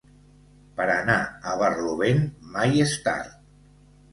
Per 0.79 0.87
anar 0.93 1.17
a 1.51 1.53
barlovent, 1.63 2.25
mai 2.57 2.85
és 2.87 2.99
tard. 3.09 3.37